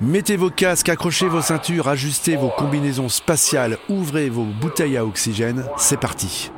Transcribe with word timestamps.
Mettez 0.00 0.36
vos 0.36 0.50
casques, 0.50 0.88
accrochez 0.88 1.28
vos 1.28 1.42
ceintures, 1.42 1.86
ajustez 1.86 2.34
vos 2.34 2.50
combinaisons 2.50 3.08
spatiales, 3.08 3.78
ouvrez 3.88 4.28
vos 4.28 4.42
bouteilles 4.42 4.96
à 4.96 5.04
oxygène, 5.04 5.64
c'est 5.76 6.00
parti. 6.00 6.50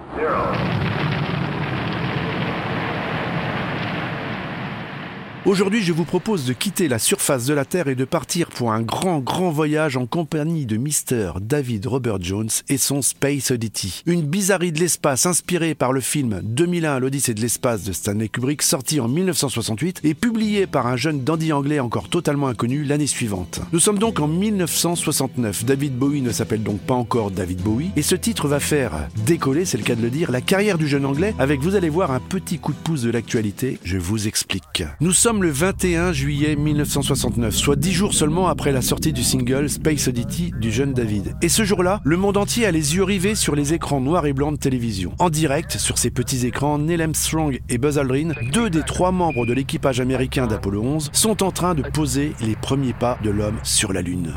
Aujourd'hui, 5.47 5.83
je 5.83 5.93
vous 5.93 6.07
propose 6.07 6.47
de 6.47 6.55
quitter 6.55 6.89
la 6.89 6.99
surface 6.99 7.45
de 7.45 7.53
la 7.53 7.67
Terre 7.67 7.89
et 7.89 7.95
de 7.95 8.07
partir 8.07 8.49
pour 8.49 8.73
un 8.73 8.81
grand, 8.81 9.19
grand 9.19 9.51
voyage 9.51 9.99
en 9.99 10.07
compagnie 10.07 10.65
de 10.65 10.79
Mr. 10.79 11.39
David 11.39 11.85
Robert 11.85 12.17
Jones 12.19 12.49
et 12.71 12.79
son 12.79 13.03
Space 13.03 13.51
Oddity. 13.51 14.03
Une 14.07 14.23
bizarrerie 14.23 14.73
de 14.73 14.81
l'espace 14.81 15.27
inspirée 15.27 15.75
par 15.75 15.93
le 15.93 16.01
film 16.01 16.41
2001 16.43 16.99
l'Odyssée 16.99 17.35
de 17.35 17.43
l'espace 17.43 17.85
de 17.85 17.93
Stanley 17.93 18.31
Kubrick, 18.31 18.63
sorti 18.63 19.01
en 19.01 19.09
1968 19.09 20.01
et 20.03 20.15
publié 20.15 20.67
par 20.67 20.87
un 20.87 20.97
jeune 20.97 21.25
dandy 21.25 21.53
anglais 21.53 21.79
encore 21.79 22.09
totalement 22.09 22.49
inconnu 22.49 22.83
l'année 22.83 23.07
suivante. 23.07 23.61
Nous 23.75 23.81
sommes 23.81 23.99
donc 23.99 24.21
en 24.21 24.29
1969. 24.29 25.67
David 25.67 25.95
Bowie 25.95 26.23
ne 26.23 26.33
s'appelle 26.33 26.63
donc 26.63 26.81
pas 26.81 26.95
encore 26.95 27.31
David 27.31 27.61
Bowie 27.61 27.91
et 27.97 28.03
ce 28.03 28.15
titre 28.15 28.49
va 28.49 28.61
faire 28.61 29.11
décoller, 29.27 29.67
c'est 29.67 29.77
le 29.77 29.85
cas 29.85 29.95
de 29.95 30.01
le 30.03 30.09
dire, 30.09 30.31
la 30.31 30.41
carrière 30.41 30.79
du 30.79 30.89
jeune 30.89 31.05
anglais 31.05 31.35
avec, 31.39 31.61
vous 31.61 31.75
allez 31.75 31.91
voir, 31.91 32.13
un 32.13 32.21
petit 32.21 32.59
coup 32.59 32.73
de 32.73 32.79
pouce 32.79 33.03
de 33.03 33.11
l'actualité. 33.11 33.79
Je 33.85 33.99
vous 33.99 34.27
explique. 34.27 34.85
Nous 35.01 35.13
sommes 35.13 35.34
le 35.43 35.51
21 35.51 36.13
juillet 36.13 36.57
1969, 36.57 37.55
soit 37.55 37.77
dix 37.77 37.93
jours 37.93 38.15
seulement 38.15 38.49
après 38.49 38.73
la 38.73 38.83
sortie 38.83 39.13
du 39.13 39.23
single 39.23 39.69
Space 39.69 40.09
Oddity 40.09 40.53
du 40.59 40.71
jeune 40.71 40.93
David. 40.93 41.35
Et 41.43 41.49
ce 41.49 41.65
jour-là, 41.65 42.01
le 42.05 42.17
monde 42.17 42.37
entier 42.37 42.67
a 42.67 42.71
les 42.71 42.97
yeux 42.97 43.05
rivés 43.05 43.35
sur 43.35 43.55
les 43.55 43.75
écrans 43.75 44.01
noirs 44.01 44.27
et 44.27 44.33
blancs 44.33 44.53
de 44.55 44.59
télévision. 44.59 45.13
En 45.19 45.31
direct, 45.31 45.79
sur 45.79 45.99
ces 45.99 46.11
petits 46.11 46.47
écrans, 46.47 46.79
Neil 46.79 47.03
Armstrong 47.03 47.61
et 47.69 47.79
Buzz 47.79 47.99
Aldrin, 47.99 48.33
deux 48.53 48.71
des 48.71 48.83
trois 48.83 49.13
membres 49.13 49.47
de 49.47 49.53
l'équipage 49.53 50.01
américain 50.01 50.47
d'Apollo 50.47 50.83
11, 50.83 51.11
sont 51.13 51.43
en 51.43 51.51
train 51.51 51.75
de 51.75 51.83
poser 51.83 52.33
les 52.41 52.57
premiers 52.57 52.93
pas 52.93 53.19
de 53.23 53.31
l'homme 53.31 53.59
sur 53.63 53.93
la 53.93 54.03
Lune. 54.03 54.33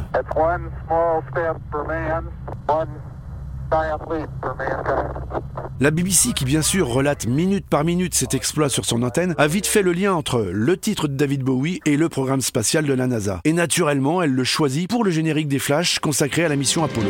La 5.79 5.91
BBC, 5.91 6.33
qui 6.33 6.45
bien 6.45 6.61
sûr 6.61 6.87
relate 6.87 7.27
minute 7.27 7.67
par 7.67 7.83
minute 7.83 8.15
cet 8.15 8.33
exploit 8.33 8.69
sur 8.69 8.85
son 8.85 9.03
antenne, 9.03 9.35
a 9.37 9.47
vite 9.47 9.67
fait 9.67 9.81
le 9.81 9.93
lien 9.93 10.13
entre 10.13 10.47
le 10.51 10.77
titre 10.77 11.07
de 11.07 11.15
David 11.15 11.43
Bowie 11.43 11.79
et 11.85 11.97
le 11.97 12.09
programme 12.09 12.41
spatial 12.41 12.85
de 12.85 12.93
la 12.93 13.07
NASA. 13.07 13.41
Et 13.43 13.53
naturellement, 13.53 14.21
elle 14.21 14.31
le 14.31 14.43
choisit 14.43 14.89
pour 14.89 15.03
le 15.03 15.11
générique 15.11 15.47
des 15.47 15.59
Flashs 15.59 15.99
consacré 15.99 16.45
à 16.45 16.49
la 16.49 16.55
mission 16.55 16.83
Apollo. 16.83 17.09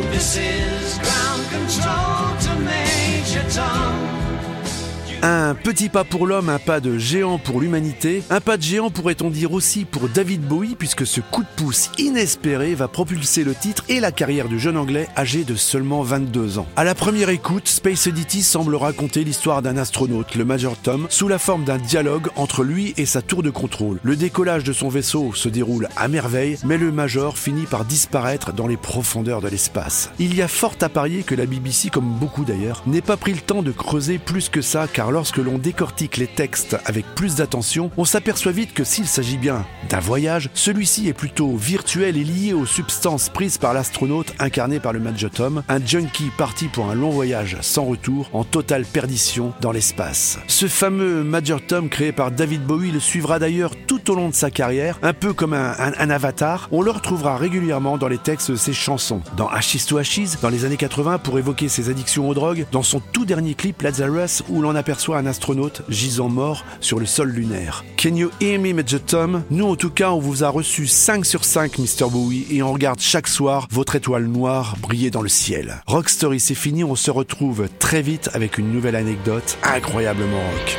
Un 5.20 5.56
petit 5.56 5.88
pas 5.88 6.04
pour 6.04 6.28
l'homme, 6.28 6.48
un 6.48 6.60
pas 6.60 6.78
de 6.78 6.96
géant 6.96 7.38
pour 7.38 7.60
l'humanité. 7.60 8.22
Un 8.30 8.40
pas 8.40 8.56
de 8.56 8.62
géant 8.62 8.88
pourrait-on 8.88 9.30
dire 9.30 9.52
aussi 9.52 9.84
pour 9.84 10.08
David 10.08 10.42
Bowie, 10.42 10.76
puisque 10.78 11.04
ce 11.04 11.20
coup 11.20 11.42
de 11.42 11.48
pouce 11.56 11.90
inespéré 11.98 12.76
va 12.76 12.86
propulser 12.86 13.42
le 13.42 13.52
titre 13.52 13.82
et 13.88 13.98
la 13.98 14.12
carrière 14.12 14.48
du 14.48 14.60
jeune 14.60 14.76
anglais 14.76 15.08
âgé 15.16 15.42
de 15.42 15.56
seulement 15.56 16.02
22 16.02 16.58
ans. 16.58 16.68
À 16.76 16.84
la 16.84 16.94
première 16.94 17.30
écoute, 17.30 17.66
Space 17.66 18.06
Oddity 18.06 18.44
semble 18.44 18.76
raconter 18.76 19.24
l'histoire 19.24 19.60
d'un 19.60 19.76
astronaute, 19.76 20.36
le 20.36 20.44
Major 20.44 20.76
Tom, 20.76 21.08
sous 21.10 21.26
la 21.26 21.38
forme 21.38 21.64
d'un 21.64 21.78
dialogue 21.78 22.28
entre 22.36 22.62
lui 22.62 22.94
et 22.96 23.06
sa 23.06 23.20
tour 23.20 23.42
de 23.42 23.50
contrôle. 23.50 23.98
Le 24.04 24.14
décollage 24.14 24.62
de 24.62 24.72
son 24.72 24.88
vaisseau 24.88 25.32
se 25.34 25.48
déroule 25.48 25.88
à 25.96 26.06
merveille, 26.06 26.58
mais 26.64 26.78
le 26.78 26.92
Major 26.92 27.38
finit 27.38 27.66
par 27.66 27.84
disparaître 27.84 28.52
dans 28.52 28.68
les 28.68 28.76
profondeurs 28.76 29.40
de 29.40 29.48
l'espace. 29.48 30.12
Il 30.20 30.36
y 30.36 30.42
a 30.42 30.48
fort 30.48 30.76
à 30.80 30.88
parier 30.88 31.24
que 31.24 31.34
la 31.34 31.46
BBC, 31.46 31.90
comme 31.90 32.08
beaucoup 32.08 32.44
d'ailleurs, 32.44 32.84
n'ait 32.86 33.00
pas 33.00 33.16
pris 33.16 33.32
le 33.32 33.40
temps 33.40 33.64
de 33.64 33.72
creuser 33.72 34.18
plus 34.18 34.48
que 34.48 34.62
ça, 34.62 34.86
car 34.86 35.07
lorsque 35.10 35.38
l'on 35.38 35.58
décortique 35.58 36.16
les 36.16 36.26
textes 36.26 36.76
avec 36.84 37.04
plus 37.14 37.36
d'attention, 37.36 37.90
on 37.96 38.04
s'aperçoit 38.04 38.52
vite 38.52 38.74
que 38.74 38.84
s'il 38.84 39.06
s'agit 39.06 39.38
bien 39.38 39.64
d'un 39.88 40.00
voyage, 40.00 40.50
celui-ci 40.54 41.08
est 41.08 41.14
plutôt 41.14 41.56
virtuel 41.56 42.16
et 42.16 42.24
lié 42.24 42.52
aux 42.52 42.66
substances 42.66 43.28
prises 43.28 43.58
par 43.58 43.74
l'astronaute 43.74 44.34
incarné 44.38 44.80
par 44.80 44.92
le 44.92 45.00
Major 45.00 45.30
Tom, 45.30 45.62
un 45.68 45.84
junkie 45.84 46.30
parti 46.36 46.66
pour 46.66 46.90
un 46.90 46.94
long 46.94 47.10
voyage 47.10 47.56
sans 47.60 47.84
retour, 47.84 48.28
en 48.32 48.44
totale 48.44 48.84
perdition 48.84 49.52
dans 49.60 49.72
l'espace. 49.72 50.38
Ce 50.46 50.66
fameux 50.66 51.22
Major 51.22 51.60
Tom 51.66 51.88
créé 51.88 52.12
par 52.12 52.30
David 52.30 52.64
Bowie 52.64 52.90
le 52.90 53.00
suivra 53.00 53.38
d'ailleurs 53.38 53.72
tout 53.86 54.10
au 54.10 54.14
long 54.14 54.28
de 54.28 54.34
sa 54.34 54.50
carrière, 54.50 54.98
un 55.02 55.14
peu 55.14 55.32
comme 55.32 55.54
un, 55.54 56.10
avatar, 56.10 56.68
on 56.72 56.82
le 56.82 56.90
retrouvera 56.90 57.36
régulièrement 57.36 57.98
dans 57.98 58.08
les 58.08 58.18
textes 58.18 58.50
de 58.50 58.56
ses 58.56 58.72
chansons. 58.72 59.22
Dans 59.36 59.48
Ashes 59.48 59.86
to 59.86 59.98
Ashes, 59.98 60.40
dans 60.42 60.48
les 60.48 60.64
années 60.64 60.76
80, 60.76 61.18
pour 61.18 61.38
évoquer 61.38 61.68
ses 61.68 61.90
addictions 61.90 62.28
aux 62.28 62.34
drogues, 62.34 62.66
dans 62.72 62.82
son 62.82 63.00
tout 63.00 63.24
dernier 63.24 63.54
clip 63.54 63.82
Lazarus, 63.82 64.42
où 64.48 64.62
l'on 64.62 64.74
aperçoit 64.74 64.97
soit 64.98 65.18
un 65.18 65.26
astronaute 65.26 65.82
gisant 65.88 66.28
mort 66.28 66.64
sur 66.80 66.98
le 66.98 67.06
sol 67.06 67.30
lunaire. 67.30 67.84
Can 67.96 68.14
you 68.14 68.30
hear 68.40 68.58
me, 68.60 68.72
Major 68.72 69.00
Tom? 69.00 69.42
Nous, 69.50 69.66
en 69.66 69.76
tout 69.76 69.90
cas, 69.90 70.10
on 70.10 70.18
vous 70.18 70.44
a 70.44 70.48
reçu 70.48 70.86
5 70.86 71.24
sur 71.24 71.44
5, 71.44 71.78
Mr. 71.78 72.10
Bowie, 72.10 72.46
et 72.50 72.62
on 72.62 72.72
regarde 72.72 73.00
chaque 73.00 73.28
soir 73.28 73.66
votre 73.70 73.96
étoile 73.96 74.26
noire 74.26 74.76
briller 74.80 75.10
dans 75.10 75.22
le 75.22 75.28
ciel. 75.28 75.82
Rock 75.86 76.08
Story, 76.08 76.40
c'est 76.40 76.54
fini, 76.54 76.84
on 76.84 76.96
se 76.96 77.10
retrouve 77.10 77.68
très 77.78 78.02
vite 78.02 78.30
avec 78.34 78.58
une 78.58 78.72
nouvelle 78.72 78.96
anecdote 78.96 79.58
incroyablement 79.62 80.38
rock. 80.38 80.78